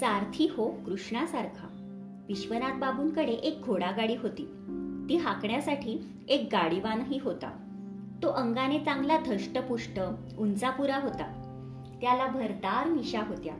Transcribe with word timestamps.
सारथी 0.00 0.46
हो 0.56 0.70
कृष्णासारखा. 0.86 1.68
विश्वनाथ 2.28 2.78
बाबूंकडे 2.78 3.32
एक 3.32 3.62
घोडागाडी 3.62 4.14
होती. 4.14 4.44
ती 5.08 5.16
हाकण्यासाठी 5.16 6.08
एक 6.28 6.48
गाडीवानही 6.52 7.18
होता. 7.18 7.50
तो 8.22 8.28
अंगाने 8.28 8.78
चांगला 8.78 9.18
धष्टपुष्ट 9.26 10.00
उंचापुरा 10.38 10.96
होता. 10.96 11.42
त्याला 12.00 12.26
भरदार 12.26 12.86
मिशा 12.86 13.20
होत्या. 13.28 13.54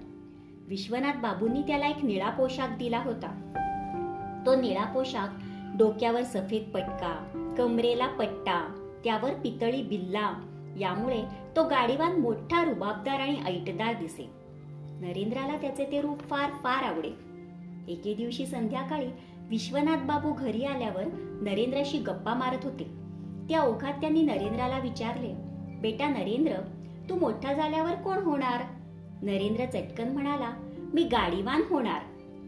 विश्वनाथ 0.69 1.12
बाबूंनी 1.12 1.62
त्याला 1.62 1.87
एक 1.87 2.05
निळा 2.05 2.30
पोशाख 2.30 2.68
दिला 2.68 2.98
होता. 2.98 3.53
तो 4.46 4.55
निळा 4.55 4.84
पोशाख 4.84 5.29
डोक्यावर 5.79 6.23
सफेद 6.23 6.71
पटका 6.75 7.45
कमरेला 7.59 8.07
पट्टा 8.07 8.89
त्यावर 9.05 9.30
पितळी 9.34 9.83
बिल्ला 9.83 10.33
यामुळे 10.80 11.23
तो 11.56 11.64
गाडीवान 11.69 12.20
मोठा 12.20 12.64
रुबाबदार 12.64 13.20
आणि 13.20 13.37
ऐटदार 13.47 13.95
दिसे. 13.95 14.45
नरेंद्राला 15.00 15.56
त्याचे 15.56 15.84
ते 15.92 16.00
रूप 16.00 16.20
फार 16.20 16.50
फार 16.50 16.82
आवडे. 16.82 17.09
एके 17.88 18.14
दिवशी 18.14 18.46
संध्याकाळी 18.46 19.06
विश्वनाथ 19.48 19.96
बाबू 19.96 20.32
घरी 20.32 20.64
आल्यावर 20.64 21.05
नरेंद्राशी 21.42 21.98
गप्पा 21.98 22.34
मारत 22.34 22.64
होते. 22.64 22.84
त्या 23.48 23.62
ओघात 23.62 23.92
त्यांनी 23.92 24.22
नरेंद्राला 24.22 24.78
विचारले 24.78 25.34
बेटा 25.80 26.09
नरेंद्र 26.09 26.52
तू 27.10 27.19
मोठा 27.19 27.52
झाल्यावर 27.52 27.95
कोण 27.95 28.16
होणार? 28.16 28.62
नरेंद्र 29.22 29.64
चटकन 29.64 30.09
म्हणाला 30.09 30.50
मी 30.95 31.02
गाडीवान 31.02 31.62
होणार 31.70 32.00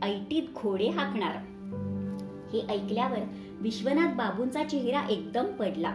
ऐटीत 0.03 0.43
घोडे 0.55 0.89
हाकणार. 0.89 1.37
हे 2.53 2.61
ऐकल्यावर 2.61 3.19
विश्वनाथ 3.61 4.15
बाबूंचा 4.15 4.65
चेहरा 4.65 5.07
एकदम 5.11 5.45
पडला. 5.45 5.91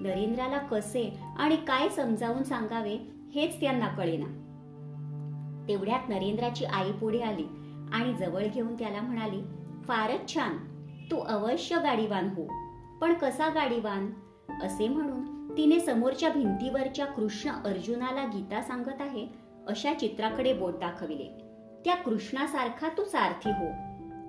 नरेंद्राला 0.00 0.58
कसे 0.58 1.18
आणि 1.38 1.56
काय 1.56 1.88
समजावून 1.88 2.42
सांगावे 2.42 2.98
हेच 3.34 3.60
त्यांना 3.60 3.88
कळेना. 3.88 4.47
तेवढ्यात 5.68 6.08
नरेंद्राची 6.08 6.64
आई 6.64 6.92
पुढे 6.92 7.20
आली 7.20 7.46
आणि 7.92 8.14
जवळ 8.14 8.42
घेऊन 8.54 8.74
त्याला 8.74 9.00
म्हणाली 9.00 9.40
फारच 9.84 10.34
छान 10.34 10.56
तू 11.10 11.16
अवश्य 11.16 11.76
गाडीवान 11.76 12.28
हो. 12.28 12.46
पण 13.00 13.14
कसा 13.14 13.48
गाडीवान? 13.48 14.10
असे 14.62 14.88
म्हणून 14.88 15.56
तिने 15.56 15.80
समोरच्या 15.80 16.28
भिंतीवरच्या 16.28 17.06
कृष्ण 17.06 17.50
अर्जुनाला 17.50 18.24
गीता 18.24 18.62
सांगत 18.62 19.00
आहे 19.00 19.26
अशा 19.66 19.94
चित्राकडे 19.94 20.52
बोट 20.52 20.74
दाखविले. 20.74 21.28
त्या 21.84 21.94
कृष्णासारखा 21.94 22.88
तू 22.88 23.04
सारथी 23.04 23.50
हो. 23.50 23.66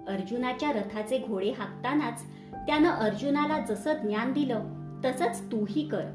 अर्जुनाच्या 0.07 0.71
रथाचे 0.71 1.17
घोडे 1.27 1.51
हाकतानाच 1.51 2.23
त्यानं 2.67 2.89
अर्जुनाला 2.89 3.59
जसं 3.59 3.93
ज्ञान 3.93 4.33
दिलं 4.33 4.63
तसंच 5.05 5.51
तूही 5.51 5.87
कर. 5.87 6.05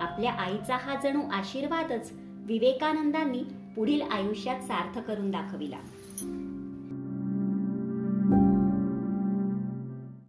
आपल्या 0.00 0.32
आईचा 0.32 0.76
हा 0.76 0.94
जणू 1.02 1.20
आशीर्वादच 1.32 2.12
विवेकानंदांनी 2.46 3.42
पुढील 3.76 4.02
आयुष्यात 4.02 4.60
सार्थ 4.60 4.98
करून 4.98 5.30
दाखविला. 5.30 5.76